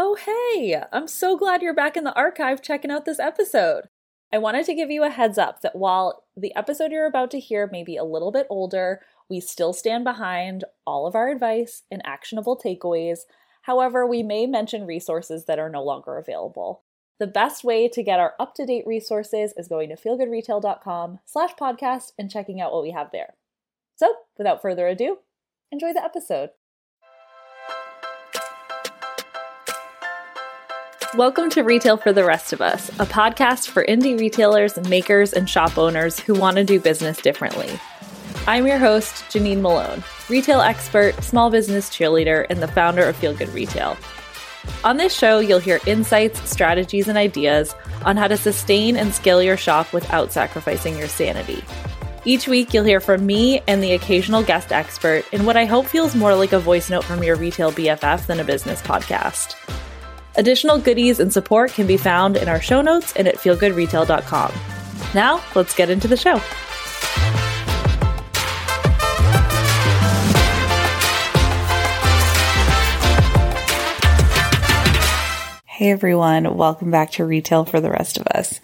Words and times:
Oh, 0.00 0.14
hey! 0.14 0.80
I'm 0.92 1.08
so 1.08 1.36
glad 1.36 1.60
you're 1.60 1.74
back 1.74 1.96
in 1.96 2.04
the 2.04 2.14
archive 2.14 2.62
checking 2.62 2.92
out 2.92 3.04
this 3.04 3.18
episode. 3.18 3.88
I 4.32 4.38
wanted 4.38 4.64
to 4.66 4.74
give 4.74 4.92
you 4.92 5.02
a 5.02 5.10
heads 5.10 5.38
up 5.38 5.60
that 5.62 5.74
while 5.74 6.22
the 6.36 6.54
episode 6.54 6.92
you're 6.92 7.04
about 7.04 7.32
to 7.32 7.40
hear 7.40 7.68
may 7.72 7.82
be 7.82 7.96
a 7.96 8.04
little 8.04 8.30
bit 8.30 8.46
older, 8.48 9.00
we 9.28 9.40
still 9.40 9.72
stand 9.72 10.04
behind 10.04 10.62
all 10.86 11.08
of 11.08 11.16
our 11.16 11.30
advice 11.30 11.82
and 11.90 12.00
actionable 12.04 12.56
takeaways. 12.56 13.22
However, 13.62 14.06
we 14.06 14.22
may 14.22 14.46
mention 14.46 14.86
resources 14.86 15.46
that 15.46 15.58
are 15.58 15.68
no 15.68 15.82
longer 15.82 16.16
available. 16.16 16.84
The 17.18 17.26
best 17.26 17.64
way 17.64 17.88
to 17.88 18.02
get 18.04 18.20
our 18.20 18.34
up-to-date 18.38 18.86
resources 18.86 19.52
is 19.56 19.66
going 19.66 19.88
to 19.88 19.96
feelgoodretail.com 19.96 21.18
slash 21.24 21.54
podcast 21.60 22.12
and 22.16 22.30
checking 22.30 22.60
out 22.60 22.70
what 22.70 22.84
we 22.84 22.92
have 22.92 23.10
there. 23.10 23.34
So, 23.96 24.14
without 24.36 24.62
further 24.62 24.86
ado, 24.86 25.18
enjoy 25.72 25.92
the 25.92 26.04
episode. 26.04 26.50
Welcome 31.18 31.50
to 31.50 31.62
Retail 31.62 31.96
for 31.96 32.12
the 32.12 32.24
Rest 32.24 32.52
of 32.52 32.60
Us, 32.60 32.90
a 32.90 33.04
podcast 33.04 33.70
for 33.70 33.84
indie 33.84 34.16
retailers, 34.16 34.78
makers, 34.88 35.32
and 35.32 35.50
shop 35.50 35.76
owners 35.76 36.20
who 36.20 36.32
want 36.32 36.58
to 36.58 36.64
do 36.64 36.78
business 36.78 37.20
differently. 37.20 37.68
I'm 38.46 38.68
your 38.68 38.78
host, 38.78 39.24
Janine 39.24 39.60
Malone, 39.60 40.04
retail 40.30 40.60
expert, 40.60 41.20
small 41.24 41.50
business 41.50 41.90
cheerleader, 41.90 42.46
and 42.48 42.62
the 42.62 42.68
founder 42.68 43.02
of 43.02 43.16
Feel 43.16 43.34
Good 43.34 43.48
Retail. 43.48 43.96
On 44.84 44.96
this 44.96 45.12
show, 45.12 45.40
you'll 45.40 45.58
hear 45.58 45.80
insights, 45.86 46.48
strategies, 46.48 47.08
and 47.08 47.18
ideas 47.18 47.74
on 48.04 48.16
how 48.16 48.28
to 48.28 48.36
sustain 48.36 48.96
and 48.96 49.12
scale 49.12 49.42
your 49.42 49.56
shop 49.56 49.92
without 49.92 50.32
sacrificing 50.32 50.96
your 50.96 51.08
sanity. 51.08 51.64
Each 52.26 52.46
week, 52.46 52.72
you'll 52.72 52.84
hear 52.84 53.00
from 53.00 53.26
me 53.26 53.60
and 53.66 53.82
the 53.82 53.94
occasional 53.94 54.44
guest 54.44 54.70
expert 54.70 55.24
in 55.32 55.44
what 55.46 55.56
I 55.56 55.64
hope 55.64 55.86
feels 55.86 56.14
more 56.14 56.36
like 56.36 56.52
a 56.52 56.60
voice 56.60 56.88
note 56.88 57.02
from 57.02 57.24
your 57.24 57.34
retail 57.34 57.72
BFF 57.72 58.26
than 58.26 58.38
a 58.38 58.44
business 58.44 58.80
podcast. 58.82 59.56
Additional 60.38 60.78
goodies 60.78 61.18
and 61.18 61.32
support 61.32 61.72
can 61.72 61.88
be 61.88 61.96
found 61.96 62.36
in 62.36 62.48
our 62.48 62.60
show 62.60 62.80
notes 62.80 63.12
and 63.16 63.26
at 63.26 63.34
feelgoodretail.com. 63.38 64.52
Now, 65.12 65.42
let's 65.56 65.74
get 65.74 65.90
into 65.90 66.06
the 66.06 66.16
show. 66.16 66.38
Hey 75.66 75.90
everyone, 75.90 76.56
welcome 76.56 76.92
back 76.92 77.10
to 77.12 77.24
Retail 77.24 77.64
for 77.64 77.80
the 77.80 77.90
Rest 77.90 78.18
of 78.18 78.26
Us. 78.28 78.60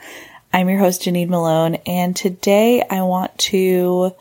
I'm 0.53 0.69
your 0.69 0.79
host, 0.79 1.03
Janine 1.03 1.29
Malone, 1.29 1.77
and 1.87 2.15
today 2.15 2.85
I 2.89 3.03
want 3.03 3.37
to 3.39 4.13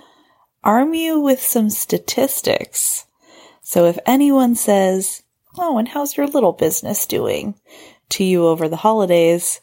arm 0.63 0.95
you 0.95 1.19
with 1.19 1.39
some 1.39 1.69
statistics. 1.69 3.05
So 3.61 3.85
if 3.85 3.99
anyone 4.07 4.55
says, 4.55 5.22
Oh, 5.57 5.77
and 5.77 5.87
how's 5.87 6.17
your 6.17 6.27
little 6.27 6.53
business 6.53 7.05
doing? 7.05 7.55
To 8.09 8.23
you 8.23 8.47
over 8.47 8.67
the 8.67 8.77
holidays, 8.77 9.61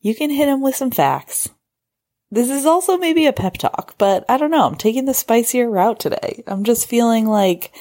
you 0.00 0.14
can 0.14 0.30
hit 0.30 0.46
them 0.46 0.62
with 0.62 0.76
some 0.76 0.90
facts. 0.90 1.48
This 2.30 2.48
is 2.48 2.64
also 2.64 2.96
maybe 2.96 3.26
a 3.26 3.32
pep 3.32 3.58
talk, 3.58 3.94
but 3.98 4.24
I 4.28 4.38
don't 4.38 4.50
know. 4.50 4.66
I'm 4.66 4.76
taking 4.76 5.04
the 5.04 5.14
spicier 5.14 5.68
route 5.68 6.00
today. 6.00 6.42
I'm 6.46 6.64
just 6.64 6.88
feeling 6.88 7.26
like, 7.26 7.72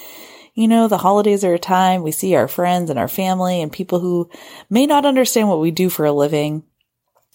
you 0.54 0.68
know, 0.68 0.88
the 0.88 0.98
holidays 0.98 1.46
are 1.46 1.54
a 1.54 1.60
time 1.60 2.04
we 2.04 2.12
see 2.12 2.36
our 2.36 2.48
friends 2.48 2.90
and 2.90 3.00
our 3.00 3.08
family 3.08 3.62
and 3.62 3.72
people 3.72 4.00
who 4.00 4.30
may 4.70 4.86
not 4.86 5.06
understand 5.06 5.48
what 5.48 5.62
we 5.62 5.72
do 5.72 5.90
for 5.90 6.06
a 6.06 6.12
living. 6.12 6.64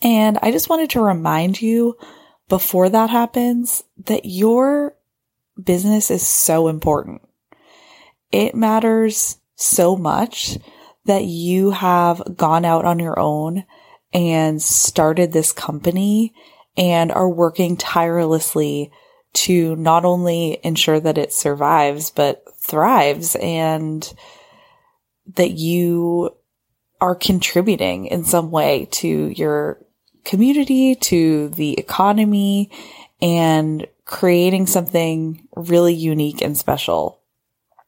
And 0.03 0.39
I 0.43 0.51
just 0.51 0.69
wanted 0.69 0.91
to 0.91 1.01
remind 1.01 1.63
you 1.63 1.97
before 2.49 2.91
that 2.91 3.11
happens 3.11 3.83
that 4.05 4.27
your 4.27 4.95
business 5.61 6.11
is 6.11 6.27
so 6.27 6.69
important. 6.69 7.23
It 8.31 8.55
matters 8.55 9.39
so 9.57 9.97
much 9.97 10.59
that 11.07 11.25
you 11.25 11.71
have 11.71 12.23
gone 12.37 12.65
out 12.65 12.85
on 12.85 12.99
your 12.99 13.19
own 13.19 13.65
and 14.13 14.63
started 14.63 15.33
this 15.33 15.53
company 15.53 16.35
and 16.77 17.11
are 17.11 17.29
working 17.29 17.77
tirelessly 17.77 18.91
to 19.33 19.77
not 19.77 20.05
only 20.05 20.59
ensure 20.63 21.01
that 21.01 21.19
it 21.19 21.33
survives, 21.33 22.11
but 22.11 22.45
thrives 22.59 23.37
and 23.37 24.15
that 25.35 25.53
you 25.53 26.31
are 27.01 27.15
contributing 27.15 28.07
in 28.07 28.25
some 28.25 28.51
way 28.51 28.89
to 28.91 29.29
your 29.29 29.79
community, 30.25 30.95
to 30.95 31.49
the 31.51 31.79
economy 31.79 32.71
and 33.21 33.87
creating 34.05 34.67
something 34.67 35.47
really 35.55 35.95
unique 35.95 36.41
and 36.41 36.57
special 36.57 37.21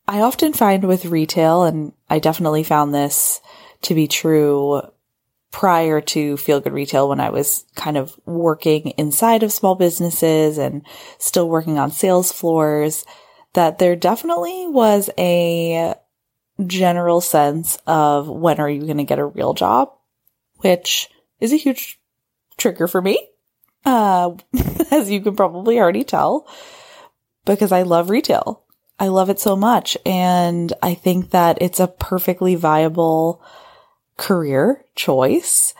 I 0.08 0.22
often 0.22 0.54
find 0.54 0.84
with 0.84 1.04
retail, 1.04 1.64
and 1.64 1.92
I 2.08 2.18
definitely 2.18 2.62
found 2.62 2.94
this 2.94 3.42
to 3.82 3.94
be 3.94 4.08
true 4.08 4.80
prior 5.50 6.00
to 6.00 6.38
Feel 6.38 6.60
Good 6.60 6.72
Retail 6.72 7.10
when 7.10 7.20
I 7.20 7.28
was 7.28 7.66
kind 7.74 7.98
of 7.98 8.18
working 8.24 8.88
inside 8.96 9.42
of 9.42 9.52
small 9.52 9.74
businesses 9.74 10.56
and 10.56 10.82
still 11.18 11.46
working 11.46 11.78
on 11.78 11.90
sales 11.90 12.32
floors, 12.32 13.04
that 13.52 13.78
there 13.78 13.96
definitely 13.96 14.66
was 14.66 15.10
a 15.18 15.94
general 16.66 17.20
sense 17.20 17.76
of 17.86 18.28
when 18.28 18.60
are 18.60 18.70
you 18.70 18.86
going 18.86 18.96
to 18.96 19.04
get 19.04 19.18
a 19.18 19.26
real 19.26 19.52
job, 19.52 19.92
which 20.56 21.10
is 21.38 21.52
a 21.52 21.56
huge 21.56 22.00
trigger 22.56 22.88
for 22.88 23.02
me, 23.02 23.28
uh, 23.84 24.32
as 24.90 25.10
you 25.10 25.20
can 25.20 25.36
probably 25.36 25.78
already 25.78 26.04
tell, 26.04 26.48
because 27.44 27.72
I 27.72 27.82
love 27.82 28.08
retail. 28.08 28.64
I 28.98 29.08
love 29.08 29.30
it 29.30 29.38
so 29.38 29.54
much. 29.56 29.96
And 30.04 30.72
I 30.82 30.94
think 30.94 31.30
that 31.30 31.58
it's 31.60 31.80
a 31.80 31.86
perfectly 31.86 32.54
viable 32.54 33.42
career 34.16 34.84
choice. 34.94 35.72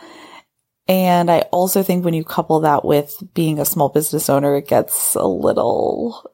And 0.87 1.31
I 1.31 1.41
also 1.51 1.83
think 1.83 2.05
when 2.05 2.15
you 2.15 2.25
couple 2.25 2.61
that 2.61 2.85
with 2.85 3.23
being 3.35 3.59
a 3.59 3.65
small 3.65 3.89
business 3.89 4.31
owner, 4.31 4.57
it 4.57 4.69
gets 4.69 5.15
a 5.15 5.27
little 5.27 6.31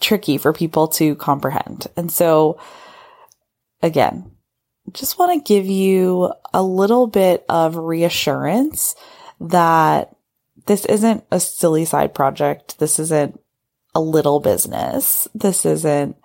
tricky 0.00 0.38
for 0.38 0.52
people 0.52 0.88
to 0.88 1.16
comprehend. 1.16 1.86
And 1.96 2.12
so 2.12 2.58
again, 3.82 4.30
just 4.92 5.18
want 5.18 5.32
to 5.32 5.54
give 5.54 5.66
you 5.66 6.32
a 6.54 6.62
little 6.62 7.06
bit 7.06 7.44
of 7.48 7.76
reassurance 7.76 8.94
that 9.40 10.14
this 10.66 10.84
isn't 10.84 11.24
a 11.30 11.40
silly 11.40 11.84
side 11.84 12.14
project. 12.14 12.78
This 12.78 12.98
isn't 12.98 13.40
a 13.96 14.00
little 14.00 14.40
business. 14.40 15.26
This 15.34 15.64
isn't 15.64 16.16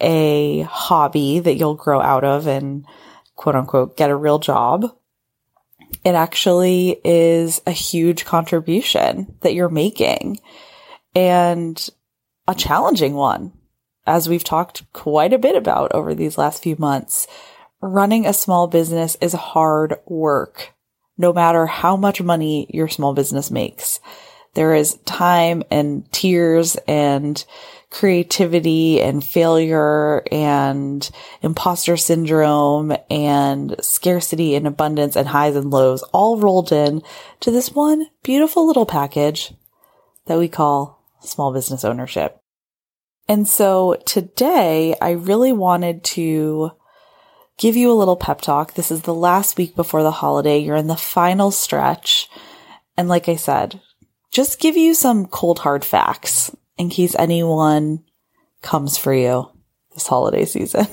a 0.00 0.62
hobby 0.62 1.40
that 1.40 1.56
you'll 1.56 1.74
grow 1.74 2.00
out 2.00 2.24
of 2.24 2.46
and 2.46 2.86
quote 3.34 3.54
unquote 3.54 3.98
get 3.98 4.08
a 4.08 4.16
real 4.16 4.38
job. 4.38 4.96
It 6.04 6.14
actually 6.14 6.98
is 7.04 7.60
a 7.66 7.70
huge 7.70 8.24
contribution 8.24 9.36
that 9.42 9.52
you're 9.52 9.68
making 9.68 10.40
and 11.14 11.86
a 12.48 12.54
challenging 12.54 13.12
one. 13.12 13.52
As 14.06 14.26
we've 14.26 14.44
talked 14.44 14.90
quite 14.94 15.34
a 15.34 15.38
bit 15.38 15.54
about 15.54 15.92
over 15.92 16.14
these 16.14 16.38
last 16.38 16.62
few 16.62 16.76
months, 16.78 17.26
running 17.82 18.24
a 18.24 18.32
small 18.32 18.68
business 18.68 19.18
is 19.20 19.34
hard 19.34 19.96
work, 20.06 20.72
no 21.18 21.34
matter 21.34 21.66
how 21.66 21.94
much 21.94 22.22
money 22.22 22.66
your 22.70 22.88
small 22.88 23.12
business 23.12 23.50
makes. 23.50 24.00
There 24.56 24.74
is 24.74 24.94
time 25.04 25.62
and 25.70 26.10
tears 26.12 26.76
and 26.88 27.44
creativity 27.90 29.02
and 29.02 29.22
failure 29.22 30.22
and 30.32 31.08
imposter 31.42 31.98
syndrome 31.98 32.96
and 33.10 33.76
scarcity 33.82 34.54
and 34.54 34.66
abundance 34.66 35.14
and 35.14 35.28
highs 35.28 35.56
and 35.56 35.70
lows 35.70 36.02
all 36.04 36.38
rolled 36.38 36.72
in 36.72 37.02
to 37.40 37.50
this 37.50 37.72
one 37.72 38.06
beautiful 38.22 38.66
little 38.66 38.86
package 38.86 39.52
that 40.24 40.38
we 40.38 40.48
call 40.48 41.04
small 41.20 41.52
business 41.52 41.84
ownership. 41.84 42.40
And 43.28 43.46
so 43.46 44.00
today 44.06 44.94
I 45.02 45.10
really 45.10 45.52
wanted 45.52 46.02
to 46.04 46.70
give 47.58 47.76
you 47.76 47.92
a 47.92 47.98
little 48.00 48.16
pep 48.16 48.40
talk. 48.40 48.72
This 48.72 48.90
is 48.90 49.02
the 49.02 49.12
last 49.12 49.58
week 49.58 49.76
before 49.76 50.02
the 50.02 50.10
holiday. 50.12 50.58
You're 50.60 50.76
in 50.76 50.86
the 50.86 50.96
final 50.96 51.50
stretch. 51.50 52.30
And 52.96 53.06
like 53.06 53.28
I 53.28 53.36
said, 53.36 53.82
just 54.36 54.60
give 54.60 54.76
you 54.76 54.92
some 54.92 55.24
cold 55.24 55.60
hard 55.60 55.82
facts 55.82 56.54
in 56.76 56.90
case 56.90 57.16
anyone 57.18 58.04
comes 58.60 58.98
for 58.98 59.14
you 59.14 59.50
this 59.94 60.06
holiday 60.06 60.44
season. 60.44 60.86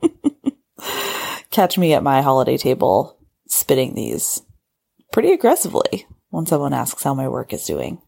Catch 1.50 1.76
me 1.76 1.92
at 1.92 2.02
my 2.02 2.22
holiday 2.22 2.56
table 2.56 3.18
spitting 3.48 3.94
these 3.94 4.40
pretty 5.12 5.30
aggressively 5.30 6.06
when 6.30 6.46
someone 6.46 6.72
asks 6.72 7.02
how 7.02 7.12
my 7.12 7.28
work 7.28 7.52
is 7.52 7.66
doing 7.66 8.00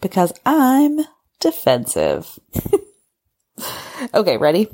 because 0.00 0.32
I'm 0.44 0.98
defensive. 1.38 2.40
okay, 4.14 4.36
ready? 4.36 4.68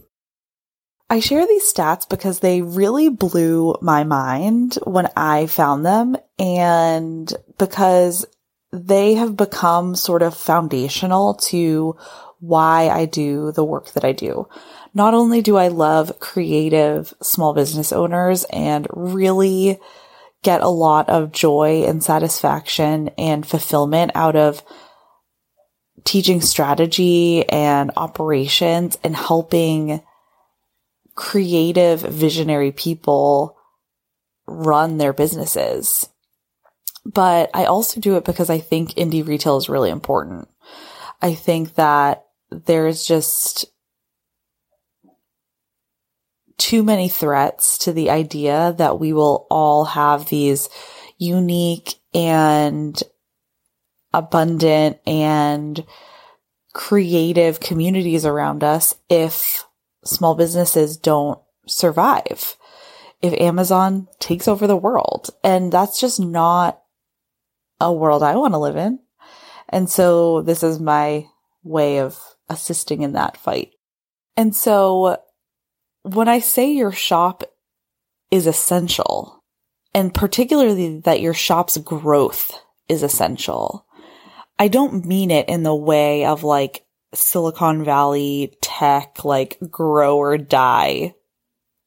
I 1.11 1.21
share 1.21 1.47
these 1.47 1.71
stats 1.71 2.09
because 2.09 2.41
they 2.41 2.63
really 2.63 3.11
blew 3.11 3.77
my 3.83 4.05
mind 4.05 4.79
when 4.85 5.09
I 5.15 5.49
found 5.49 5.85
them 5.85 6.17
and 6.39 7.31
because 7.59 8.25
they 8.75 9.15
have 9.15 9.37
become 9.37 9.95
sort 9.95 10.23
of 10.23 10.37
foundational 10.37 11.35
to 11.35 11.97
why 12.41 12.89
I 12.89 13.07
do 13.07 13.53
the 13.53 13.65
work 13.65 13.93
that 13.93 14.05
I 14.05 14.13
do. 14.13 14.49
not 14.97 15.15
only 15.15 15.43
do 15.43 15.57
I 15.57 15.69
love 15.69 16.21
creative 16.21 17.13
small 17.21 17.53
business 17.53 17.93
owners 17.93 18.45
and 18.45 18.87
really 18.91 19.81
get 20.43 20.61
a 20.61 20.69
lot 20.69 21.09
of 21.09 21.33
joy 21.33 21.85
and 21.85 22.05
satisfaction 22.05 23.09
and 23.19 23.47
fulfillment 23.47 24.13
out 24.15 24.37
of 24.37 24.63
teaching 26.05 26.41
strategy 26.41 27.49
and 27.49 27.91
operations 27.97 28.99
and 29.03 29.17
helping 29.17 30.03
creative 31.15 32.01
visionary 32.01 32.71
people 32.71 33.57
run 34.47 34.99
their 34.99 35.13
businesses. 35.13 36.09
But 37.05 37.51
I 37.53 37.67
also 37.67 38.01
do 38.01 38.17
it 38.17 38.25
because 38.25 38.49
I 38.51 38.59
think 38.59 38.91
indie 38.93 39.27
retail 39.27 39.57
is 39.57 39.69
really 39.69 39.91
important. 39.91 40.49
I 41.21 41.35
think 41.35 41.75
that 41.75 42.25
there's 42.51 43.07
just 43.07 43.67
too 46.57 46.83
many 46.83 47.09
threats 47.09 47.79
to 47.79 47.93
the 47.93 48.11
idea 48.11 48.75
that 48.79 48.99
we 48.99 49.13
will 49.13 49.47
all 49.51 49.85
have 49.85 50.29
these 50.29 50.69
unique 51.19 51.95
and 52.15 53.03
abundant 54.13 54.99
and 55.07 55.85
creative 56.73 57.61
communities 57.61 58.25
around 58.25 58.65
us 58.65 58.95
if 59.09 59.65
small 60.05 60.35
businesses 60.35 60.97
don't 60.97 61.39
survive. 61.67 62.57
If 63.21 63.33
Amazon 63.41 64.09
takes 64.21 64.47
over 64.47 64.67
the 64.67 64.77
world 64.77 65.31
and 65.43 65.73
that's 65.73 66.01
just 66.01 66.21
not 66.21 66.81
a 67.81 67.93
world 67.93 68.23
I 68.23 68.37
want 68.37 68.55
to 68.55 68.59
live 68.59 68.77
in. 68.77 69.01
And 69.69 69.89
so 69.89 70.43
this 70.43 70.63
is 70.63 70.79
my 70.81 71.27
way 71.63 71.99
of 71.99 72.19
assisting 72.49 73.03
in 73.03 73.13
that 73.13 73.37
fight. 73.37 73.73
And 74.37 74.55
so 74.55 75.17
when 76.03 76.29
I 76.29 76.41
say 76.41 76.71
your 76.71 76.93
shop 76.93 77.43
is 78.31 78.47
essential, 78.47 79.43
and 79.95 80.13
particularly 80.13 81.01
that 81.01 81.21
your 81.21 81.35
shop's 81.35 81.77
growth 81.79 82.61
is 82.89 83.03
essential, 83.03 83.87
I 84.59 84.69
don't 84.69 85.05
mean 85.05 85.31
it 85.31 85.49
in 85.49 85.63
the 85.63 85.75
way 85.75 86.25
of 86.25 86.45
like 86.45 86.85
Silicon 87.15 87.85
Valley 87.85 88.57
tech, 88.61 89.25
like 89.25 89.59
grow 89.71 90.19
or 90.19 90.37
die, 90.37 91.15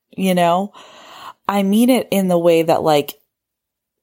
you 0.10 0.34
know? 0.34 0.74
I 1.48 1.64
mean 1.64 1.90
it 1.90 2.08
in 2.12 2.28
the 2.28 2.40
way 2.40 2.64
that 2.64 2.84
like 2.84 3.20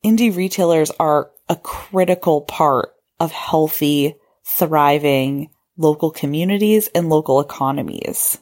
indie 0.05 0.35
retailers 0.35 0.91
are 1.01 1.31
a 1.49 1.57
critical 1.57 2.43
part 2.43 2.91
of 3.19 3.33
healthy, 3.33 4.15
thriving 4.45 5.51
local 5.77 6.11
communities 6.11 6.89
and 6.95 7.09
local 7.09 7.41
economies. 7.41 8.39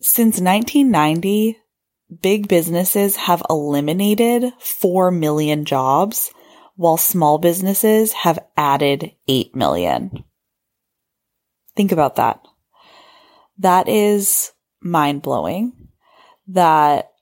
Since 0.00 0.40
1990, 0.40 1.58
big 2.22 2.48
businesses 2.48 3.16
have 3.16 3.42
eliminated 3.50 4.52
4 4.58 5.10
million 5.10 5.64
jobs 5.64 6.32
while 6.76 6.96
small 6.96 7.38
businesses 7.38 8.12
have 8.12 8.38
added 8.56 9.12
8 9.28 9.54
million. 9.54 10.24
Think 11.76 11.92
about 11.92 12.16
that. 12.16 12.40
That 13.58 13.88
is 13.88 14.52
mind 14.80 15.22
blowing 15.22 15.72
that, 16.48 17.12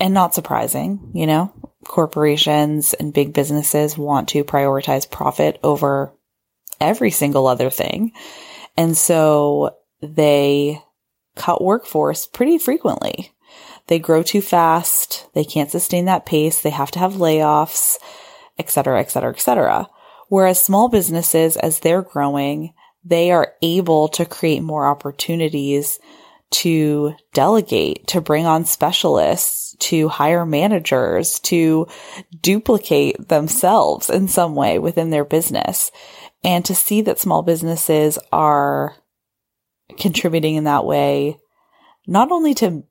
and 0.00 0.12
not 0.12 0.34
surprising, 0.34 1.12
you 1.14 1.26
know, 1.26 1.52
corporations 1.84 2.94
and 2.94 3.14
big 3.14 3.32
businesses 3.32 3.96
want 3.96 4.28
to 4.30 4.44
prioritize 4.44 5.10
profit 5.10 5.58
over 5.62 6.12
every 6.80 7.10
single 7.10 7.46
other 7.46 7.70
thing. 7.70 8.12
And 8.76 8.96
so 8.96 9.76
they 10.00 10.82
cut 11.36 11.62
workforce 11.62 12.26
pretty 12.26 12.58
frequently. 12.58 13.32
They 13.86 13.98
grow 13.98 14.22
too 14.22 14.42
fast. 14.42 15.28
They 15.34 15.44
can't 15.44 15.70
sustain 15.70 16.04
that 16.04 16.26
pace. 16.26 16.60
They 16.60 16.70
have 16.70 16.90
to 16.92 16.98
have 16.98 17.14
layoffs, 17.14 17.96
et 18.58 18.70
cetera, 18.70 19.00
et 19.00 19.10
cetera, 19.10 19.30
et 19.30 19.40
cetera. 19.40 19.88
Whereas 20.28 20.62
small 20.62 20.88
businesses, 20.88 21.56
as 21.56 21.80
they're 21.80 22.02
growing, 22.02 22.74
they 23.02 23.30
are 23.30 23.54
able 23.62 24.08
to 24.08 24.26
create 24.26 24.62
more 24.62 24.86
opportunities 24.86 25.98
to 26.50 27.14
delegate, 27.32 28.06
to 28.08 28.20
bring 28.20 28.46
on 28.46 28.64
specialists, 28.64 29.67
to 29.78 30.08
hire 30.08 30.44
managers, 30.44 31.38
to 31.40 31.86
duplicate 32.40 33.28
themselves 33.28 34.10
in 34.10 34.28
some 34.28 34.54
way 34.54 34.78
within 34.78 35.10
their 35.10 35.24
business. 35.24 35.90
And 36.44 36.64
to 36.66 36.74
see 36.74 37.02
that 37.02 37.18
small 37.18 37.42
businesses 37.42 38.18
are 38.32 38.96
contributing 39.98 40.54
in 40.54 40.64
that 40.64 40.84
way, 40.84 41.38
not 42.06 42.30
only 42.30 42.54
to 42.54 42.84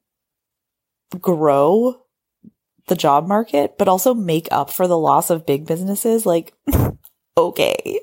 grow 1.20 2.02
the 2.88 2.96
job 2.96 3.28
market, 3.28 3.78
but 3.78 3.88
also 3.88 4.14
make 4.14 4.48
up 4.52 4.70
for 4.70 4.88
the 4.88 4.98
loss 4.98 5.30
of 5.30 5.46
big 5.46 5.66
businesses, 5.66 6.26
like, 6.26 6.54
okay, 7.38 8.00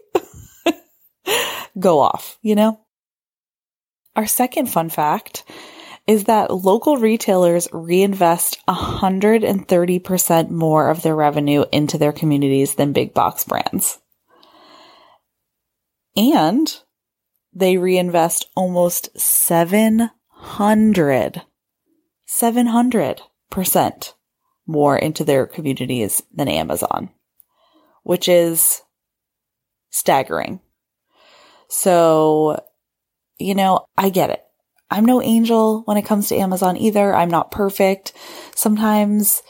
go 1.78 2.00
off, 2.00 2.38
you 2.42 2.54
know? 2.54 2.80
Our 4.16 4.26
second 4.26 4.66
fun 4.66 4.90
fact 4.90 5.44
is 6.06 6.24
that 6.24 6.54
local 6.54 6.98
retailers 6.98 7.66
reinvest 7.72 8.58
130% 8.68 10.50
more 10.50 10.90
of 10.90 11.00
their 11.02 11.16
revenue 11.16 11.64
into 11.72 11.96
their 11.96 12.12
communities 12.12 12.74
than 12.74 12.92
big 12.92 13.14
box 13.14 13.44
brands. 13.44 13.98
And 16.16 16.80
they 17.52 17.76
reinvest 17.78 18.46
almost 18.54 19.18
700, 19.18 21.42
700% 22.28 24.12
more 24.66 24.96
into 24.96 25.24
their 25.24 25.46
communities 25.46 26.22
than 26.34 26.48
Amazon, 26.48 27.10
which 28.02 28.28
is 28.28 28.80
staggering. 29.90 30.60
So, 31.68 32.62
you 33.38 33.54
know, 33.54 33.86
I 33.96 34.10
get 34.10 34.30
it. 34.30 34.43
I'm 34.90 35.04
no 35.04 35.22
angel 35.22 35.82
when 35.86 35.96
it 35.96 36.04
comes 36.04 36.28
to 36.28 36.36
Amazon 36.36 36.76
either. 36.76 37.14
I'm 37.14 37.30
not 37.30 37.50
perfect. 37.50 38.12
Sometimes 38.54 39.42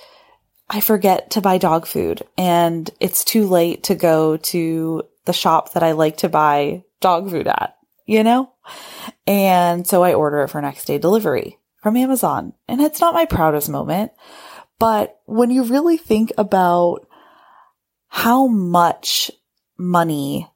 I 0.70 0.80
forget 0.80 1.32
to 1.32 1.40
buy 1.40 1.58
dog 1.58 1.86
food 1.86 2.22
and 2.38 2.88
it's 3.00 3.24
too 3.24 3.46
late 3.46 3.84
to 3.84 3.94
go 3.94 4.36
to 4.36 5.02
the 5.24 5.32
shop 5.32 5.72
that 5.72 5.82
I 5.82 5.92
like 5.92 6.18
to 6.18 6.28
buy 6.28 6.84
dog 7.00 7.30
food 7.30 7.46
at, 7.46 7.76
you 8.06 8.24
know? 8.24 8.52
And 9.26 9.86
so 9.86 10.02
I 10.02 10.14
order 10.14 10.42
it 10.42 10.48
for 10.48 10.60
next 10.60 10.86
day 10.86 10.98
delivery 10.98 11.58
from 11.82 11.96
Amazon. 11.96 12.54
And 12.66 12.80
it's 12.80 13.00
not 13.00 13.14
my 13.14 13.26
proudest 13.26 13.68
moment, 13.68 14.12
but 14.78 15.20
when 15.26 15.50
you 15.50 15.64
really 15.64 15.96
think 15.96 16.32
about 16.38 17.06
how 18.08 18.46
much 18.46 19.30
money 19.76 20.48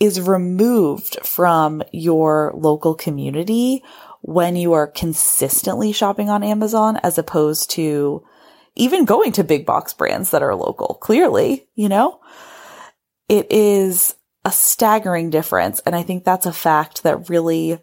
is 0.00 0.20
removed 0.20 1.18
from 1.24 1.82
your 1.92 2.52
local 2.56 2.94
community 2.94 3.84
when 4.22 4.56
you 4.56 4.72
are 4.72 4.86
consistently 4.86 5.92
shopping 5.92 6.30
on 6.30 6.42
Amazon 6.42 6.98
as 7.02 7.18
opposed 7.18 7.70
to 7.70 8.24
even 8.76 9.04
going 9.04 9.32
to 9.32 9.44
big 9.44 9.66
box 9.66 9.92
brands 9.92 10.30
that 10.30 10.42
are 10.42 10.54
local. 10.54 10.94
Clearly, 10.94 11.68
you 11.74 11.88
know, 11.88 12.20
it 13.28 13.50
is 13.52 14.14
a 14.44 14.50
staggering 14.50 15.30
difference. 15.30 15.80
And 15.80 15.94
I 15.94 16.02
think 16.02 16.24
that's 16.24 16.46
a 16.46 16.52
fact 16.52 17.02
that 17.02 17.28
really 17.28 17.78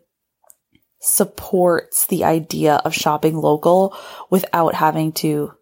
supports 0.99 2.07
the 2.07 2.23
idea 2.23 2.81
of 2.83 2.93
shopping 2.93 3.37
local 3.37 3.95
without 4.31 4.73
having 4.73 5.11
to 5.13 5.53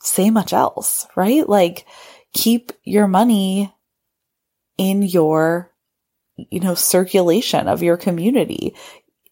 say 0.00 0.30
much 0.30 0.52
else, 0.52 1.06
right? 1.16 1.48
Like 1.48 1.84
keep 2.32 2.72
your 2.84 3.08
money 3.08 3.73
in 4.78 5.02
your, 5.02 5.72
you 6.36 6.60
know, 6.60 6.74
circulation 6.74 7.68
of 7.68 7.82
your 7.82 7.96
community. 7.96 8.74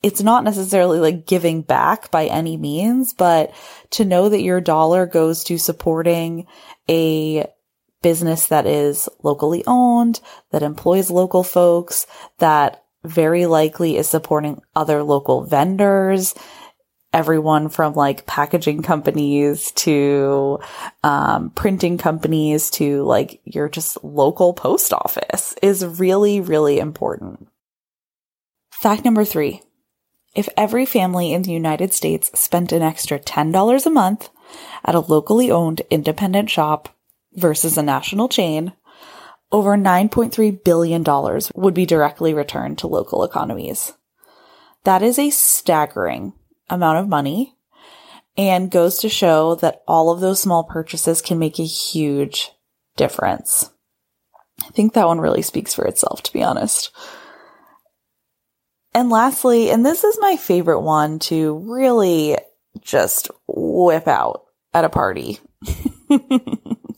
It's 0.03 0.23
not 0.23 0.45
necessarily 0.45 0.99
like 0.99 1.27
giving 1.27 1.63
back 1.63 2.11
by 2.11 2.27
any 2.27 2.57
means, 2.57 3.13
but 3.13 3.53
to 3.91 4.05
know 4.05 4.29
that 4.29 4.43
your 4.43 4.61
dollar 4.61 5.07
goes 5.07 5.45
to 5.45 5.59
supporting 5.59 6.47
a 6.89 7.47
business 8.03 8.47
that 8.49 8.67
is 8.67 9.09
locally 9.23 9.63
owned, 9.67 10.21
that 10.51 10.63
employs 10.63 11.11
local 11.11 11.45
folks, 11.45 12.07
that 12.39 12.83
very 13.05 13.47
likely 13.47 13.97
is 13.97 14.09
supporting 14.09 14.61
other 14.75 15.03
local 15.03 15.45
vendors 15.45 16.35
everyone 17.13 17.69
from 17.69 17.95
like 17.95 18.27
packaging 18.27 18.83
companies 18.83 19.71
to 19.73 20.59
um, 21.03 21.51
printing 21.51 21.99
companies 21.99 22.71
to 22.71 23.03
like 23.05 23.41
your 23.45 23.69
just 23.69 24.03
local 24.03 24.55
post 24.55 24.93
office 24.93 25.55
is 25.63 25.85
really, 25.85 26.41
really 26.41 26.79
important. 26.79 27.49
Fact 28.71 29.05
number 29.05 29.25
three. 29.25 29.63
If 30.35 30.49
every 30.57 30.87
family 30.87 31.35
in 31.35 31.43
the 31.43 31.53
United 31.53 31.93
States 31.93 32.31
spent 32.39 32.73
an 32.73 32.81
extra 32.81 33.19
$10 33.19 33.87
a 33.87 33.91
month 33.91 34.31
at 34.83 34.95
a 34.95 35.01
locally 35.01 35.51
owned 35.51 35.83
independent 35.91 36.49
shop 36.49 36.89
versus 37.35 37.77
a 37.77 37.83
national 37.83 38.29
chain, 38.29 38.73
over 39.51 39.77
$9.3 39.77 40.65
billion 40.65 41.05
would 41.55 41.75
be 41.75 41.85
directly 41.85 42.33
returned 42.33 42.79
to 42.79 42.87
local 42.87 43.23
economies. 43.25 43.93
That 44.85 45.03
is 45.03 45.19
a 45.19 45.29
staggering 45.29 46.33
amount 46.73 46.99
of 46.99 47.09
money 47.09 47.55
and 48.37 48.71
goes 48.71 48.99
to 48.99 49.09
show 49.09 49.55
that 49.57 49.83
all 49.87 50.11
of 50.11 50.21
those 50.21 50.41
small 50.41 50.65
purchases 50.65 51.21
can 51.21 51.39
make 51.39 51.59
a 51.59 51.65
huge 51.65 52.51
difference. 52.97 53.71
I 54.63 54.71
think 54.71 54.95
that 54.95 55.07
one 55.07 55.21
really 55.21 55.43
speaks 55.43 55.75
for 55.75 55.85
itself, 55.85 56.23
to 56.25 56.33
be 56.33 56.43
honest. 56.43 56.91
And 58.95 59.11
lastly, 59.11 59.71
and 59.71 59.85
this 59.85 60.05
is 60.05 60.19
my 60.21 60.37
favorite 60.37 60.81
one 60.81 61.19
to 61.21 61.59
really 61.67 62.37
just 62.81 63.31
whip 63.47 64.07
out 64.07 64.45
at 64.75 64.85
a 64.85 64.91
party. 64.91 65.41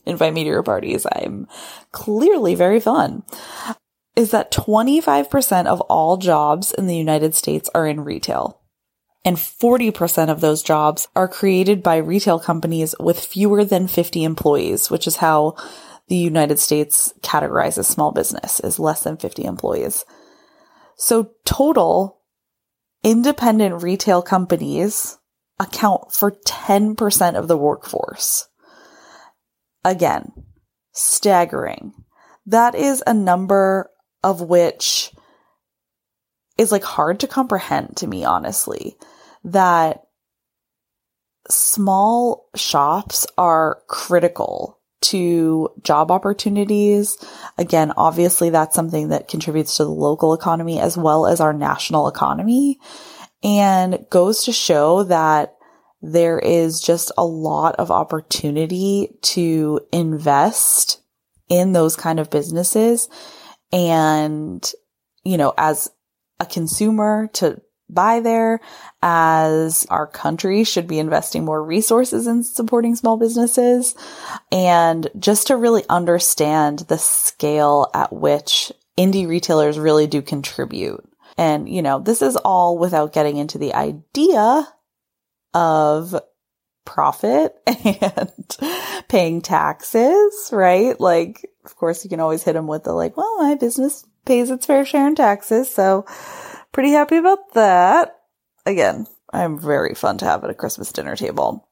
Invite 0.05 0.33
me 0.33 0.43
to 0.43 0.49
your 0.49 0.63
parties. 0.63 1.05
I'm 1.11 1.47
clearly 1.91 2.55
very 2.55 2.79
fun. 2.79 3.23
Is 4.15 4.31
that 4.31 4.51
25% 4.51 5.65
of 5.65 5.81
all 5.81 6.17
jobs 6.17 6.71
in 6.71 6.87
the 6.87 6.95
United 6.95 7.35
States 7.35 7.69
are 7.73 7.87
in 7.87 8.01
retail. 8.01 8.61
And 9.25 9.37
40% 9.37 10.29
of 10.29 10.39
those 10.39 10.61
jobs 10.61 11.07
are 11.15 11.27
created 11.27 11.81
by 11.81 11.97
retail 11.97 12.39
companies 12.39 12.93
with 12.99 13.19
fewer 13.19 13.65
than 13.65 13.87
50 13.87 14.23
employees, 14.23 14.91
which 14.91 15.07
is 15.07 15.17
how 15.17 15.55
the 16.07 16.15
United 16.15 16.59
States 16.59 17.11
categorizes 17.21 17.85
small 17.85 18.11
business 18.11 18.59
as 18.59 18.77
less 18.77 19.03
than 19.03 19.17
50 19.17 19.43
employees. 19.43 20.05
So 20.95 21.31
total 21.43 22.21
independent 23.03 23.81
retail 23.81 24.21
companies 24.21 25.17
account 25.59 26.11
for 26.11 26.31
10% 26.31 27.35
of 27.35 27.47
the 27.47 27.57
workforce. 27.57 28.47
Again, 29.83 30.31
staggering. 30.91 31.93
That 32.45 32.75
is 32.75 33.03
a 33.07 33.13
number 33.13 33.89
of 34.23 34.41
which 34.41 35.11
is 36.57 36.71
like 36.71 36.83
hard 36.83 37.19
to 37.19 37.27
comprehend 37.27 37.97
to 37.97 38.07
me, 38.07 38.23
honestly, 38.23 38.95
that 39.45 40.01
small 41.49 42.49
shops 42.55 43.27
are 43.37 43.81
critical 43.87 44.79
to 45.01 45.69
job 45.83 46.09
opportunities. 46.09 47.17
Again, 47.57 47.93
obviously 47.95 48.49
that's 48.49 48.75
something 48.75 49.09
that 49.09 49.27
contributes 49.27 49.77
to 49.77 49.83
the 49.83 49.91
local 49.91 50.33
economy 50.33 50.79
as 50.79 50.97
well 50.97 51.27
as 51.27 51.39
our 51.39 51.53
national 51.53 52.07
economy 52.07 52.79
and 53.43 54.05
goes 54.09 54.45
to 54.45 54.51
show 54.51 55.03
that 55.03 55.55
there 56.01 56.39
is 56.39 56.81
just 56.81 57.11
a 57.17 57.25
lot 57.25 57.75
of 57.75 57.91
opportunity 57.91 59.17
to 59.21 59.79
invest 59.93 61.01
in 61.49 61.73
those 61.73 61.95
kind 61.95 62.19
of 62.19 62.31
businesses 62.31 63.07
and, 63.71 64.71
you 65.23 65.37
know, 65.37 65.53
as 65.57 65.91
a 66.39 66.45
consumer 66.45 67.29
to 67.33 67.61
buy 67.89 68.19
there 68.19 68.59
as 69.01 69.85
our 69.89 70.07
country 70.07 70.63
should 70.63 70.87
be 70.87 70.99
investing 70.99 71.45
more 71.45 71.63
resources 71.63 72.27
in 72.27 72.43
supporting 72.43 72.95
small 72.95 73.17
businesses 73.17 73.95
and 74.51 75.09
just 75.19 75.47
to 75.47 75.57
really 75.57 75.83
understand 75.89 76.79
the 76.79 76.97
scale 76.97 77.89
at 77.93 78.11
which 78.11 78.71
indie 78.97 79.27
retailers 79.27 79.77
really 79.77 80.07
do 80.07 80.21
contribute. 80.21 81.03
And, 81.37 81.67
you 81.67 81.81
know, 81.81 81.99
this 81.99 82.21
is 82.21 82.37
all 82.37 82.77
without 82.77 83.13
getting 83.13 83.37
into 83.37 83.57
the 83.57 83.73
idea 83.73 84.67
of 85.53 86.15
profit 86.85 87.55
and 87.67 88.57
paying 89.07 89.41
taxes, 89.41 90.49
right? 90.51 90.99
Like, 90.99 91.49
of 91.65 91.75
course, 91.75 92.03
you 92.03 92.09
can 92.09 92.19
always 92.19 92.43
hit 92.43 92.53
them 92.53 92.67
with 92.67 92.83
the 92.83 92.93
like, 92.93 93.17
well, 93.17 93.37
my 93.37 93.55
business 93.55 94.05
pays 94.25 94.49
its 94.49 94.65
fair 94.65 94.85
share 94.85 95.07
in 95.07 95.15
taxes. 95.15 95.69
So 95.69 96.05
pretty 96.75 96.91
happy 96.91 97.15
about 97.15 97.53
that. 97.53 98.17
Again, 98.65 99.07
I'm 99.31 99.57
very 99.57 99.95
fun 99.95 100.17
to 100.17 100.25
have 100.25 100.43
at 100.43 100.49
a 100.49 100.53
Christmas 100.53 100.91
dinner 100.91 101.15
table. 101.15 101.69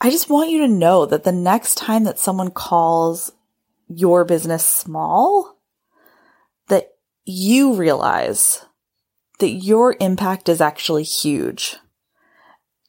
I 0.00 0.08
just 0.08 0.30
want 0.30 0.48
you 0.48 0.66
to 0.66 0.72
know 0.72 1.04
that 1.04 1.24
the 1.24 1.32
next 1.32 1.74
time 1.74 2.04
that 2.04 2.18
someone 2.18 2.50
calls 2.50 3.30
your 3.86 4.24
business 4.24 4.64
small, 4.64 5.58
that 6.68 6.94
you 7.26 7.74
realize 7.74 8.64
that 9.40 9.50
your 9.50 9.94
impact 10.00 10.48
is 10.48 10.62
actually 10.62 11.02
huge. 11.02 11.76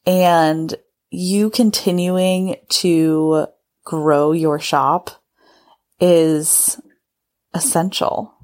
And 0.05 0.73
you 1.09 1.49
continuing 1.49 2.55
to 2.69 3.47
grow 3.83 4.31
your 4.31 4.57
shop 4.57 5.21
is 5.99 6.79
essential 7.53 8.38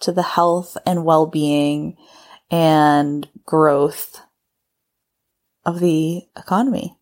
to 0.00 0.12
the 0.12 0.22
health 0.22 0.76
and 0.86 1.04
well-being 1.04 1.96
and 2.50 3.28
growth 3.44 4.20
of 5.64 5.80
the 5.80 6.22
economy, 6.36 6.96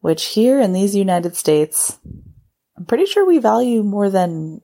which 0.00 0.26
here 0.26 0.60
in 0.60 0.72
these 0.72 0.94
United 0.94 1.36
States, 1.36 1.98
I'm 2.76 2.86
pretty 2.86 3.06
sure 3.06 3.26
we 3.26 3.38
value 3.38 3.82
more 3.82 4.10
than 4.10 4.62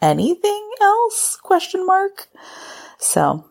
anything 0.00 0.70
else 0.80 1.38
question 1.42 1.86
mark. 1.86 2.28
So 2.98 3.44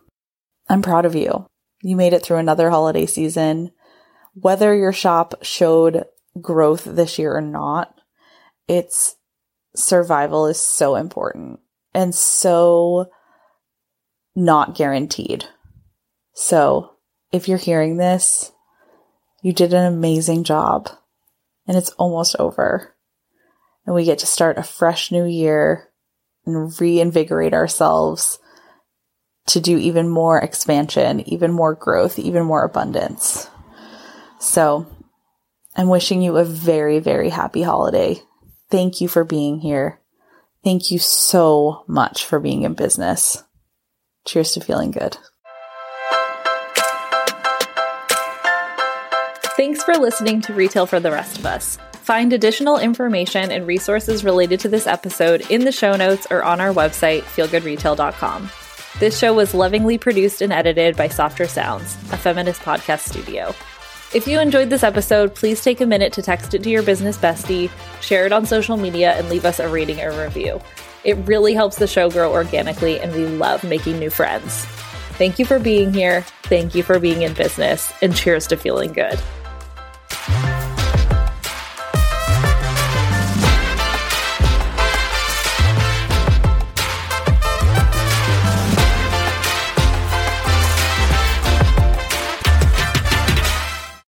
I'm 0.69 0.81
proud 0.81 1.05
of 1.05 1.15
you. 1.15 1.47
You 1.81 1.95
made 1.95 2.13
it 2.13 2.23
through 2.23 2.37
another 2.37 2.69
holiday 2.69 3.05
season. 3.05 3.71
Whether 4.33 4.75
your 4.75 4.93
shop 4.93 5.35
showed 5.43 6.05
growth 6.41 6.83
this 6.83 7.17
year 7.19 7.35
or 7.35 7.41
not, 7.41 7.95
its 8.67 9.15
survival 9.75 10.47
is 10.47 10.59
so 10.59 10.95
important 10.95 11.59
and 11.93 12.13
so 12.13 13.09
not 14.35 14.75
guaranteed. 14.75 15.45
So 16.33 16.95
if 17.31 17.47
you're 17.47 17.57
hearing 17.57 17.97
this, 17.97 18.51
you 19.41 19.53
did 19.53 19.73
an 19.73 19.85
amazing 19.85 20.43
job 20.43 20.89
and 21.67 21.77
it's 21.77 21.91
almost 21.91 22.35
over. 22.37 22.95
And 23.85 23.95
we 23.95 24.03
get 24.03 24.19
to 24.19 24.25
start 24.25 24.57
a 24.57 24.63
fresh 24.63 25.11
new 25.11 25.25
year 25.25 25.89
and 26.45 26.79
reinvigorate 26.79 27.53
ourselves 27.53 28.39
to 29.47 29.59
do 29.59 29.77
even 29.77 30.09
more 30.09 30.39
expansion, 30.39 31.21
even 31.29 31.51
more 31.51 31.75
growth, 31.75 32.17
even 32.17 32.45
more 32.45 32.63
abundance. 32.63 33.49
So 34.39 34.87
I'm 35.75 35.89
wishing 35.89 36.21
you 36.21 36.37
a 36.37 36.45
very, 36.45 36.99
very 36.99 37.29
happy 37.29 37.61
holiday. 37.61 38.21
Thank 38.71 39.01
you 39.01 39.07
for 39.07 39.23
being 39.23 39.59
here. 39.59 39.99
Thank 40.63 40.89
you 40.89 40.97
so 40.97 41.83
much 41.87 42.25
for 42.25 42.39
being 42.39 42.63
in 42.63 42.73
business. 42.73 43.43
Cheers 44.25 44.53
to 44.53 44.61
feeling 44.61 44.91
good. 44.91 45.17
Thanks 49.55 49.83
for 49.83 49.93
listening 49.95 50.41
to 50.41 50.53
Retail 50.53 50.85
for 50.85 50.99
the 50.99 51.11
Rest 51.11 51.37
of 51.39 51.45
Us. 51.45 51.77
Find 51.93 52.33
additional 52.33 52.77
information 52.77 53.51
and 53.51 53.65
resources 53.65 54.23
related 54.23 54.59
to 54.59 54.69
this 54.69 54.85
episode 54.85 55.49
in 55.49 55.63
the 55.63 55.71
show 55.71 55.95
notes 55.95 56.27
or 56.29 56.43
on 56.43 56.59
our 56.59 56.73
website, 56.73 57.21
feelgoodretail.com. 57.21 58.51
This 58.99 59.17
show 59.17 59.33
was 59.33 59.53
lovingly 59.53 59.97
produced 59.97 60.41
and 60.41 60.53
edited 60.53 60.95
by 60.95 61.07
Softer 61.07 61.47
Sounds, 61.47 61.95
a 62.11 62.17
feminist 62.17 62.61
podcast 62.61 63.09
studio. 63.09 63.55
If 64.13 64.27
you 64.27 64.39
enjoyed 64.39 64.69
this 64.69 64.83
episode, 64.83 65.35
please 65.35 65.61
take 65.61 65.81
a 65.81 65.85
minute 65.85 66.13
to 66.13 66.21
text 66.21 66.53
it 66.53 66.63
to 66.63 66.69
your 66.69 66.83
business 66.83 67.17
bestie, 67.17 67.69
share 68.01 68.25
it 68.25 68.31
on 68.31 68.45
social 68.45 68.77
media, 68.77 69.13
and 69.13 69.29
leave 69.29 69.45
us 69.45 69.59
a 69.59 69.67
rating 69.67 69.99
or 69.99 70.11
review. 70.23 70.61
It 71.05 71.15
really 71.27 71.53
helps 71.53 71.77
the 71.77 71.87
show 71.87 72.09
grow 72.09 72.33
organically, 72.33 72.99
and 72.99 73.13
we 73.13 73.27
love 73.27 73.63
making 73.63 73.99
new 73.99 74.09
friends. 74.09 74.65
Thank 75.17 75.37
you 75.37 75.45
for 75.45 75.59
being 75.59 75.93
here. 75.93 76.25
Thank 76.43 76.73
you 76.73 76.81
for 76.81 76.99
being 76.99 77.21
in 77.21 77.33
business, 77.33 77.93
and 78.01 78.15
cheers 78.15 78.47
to 78.47 78.57
feeling 78.57 78.91
good. 78.91 79.19